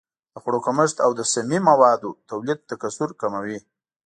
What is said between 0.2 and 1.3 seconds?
د خوړو کمښت او د